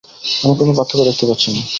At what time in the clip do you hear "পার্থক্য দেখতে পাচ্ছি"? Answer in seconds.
0.77-1.49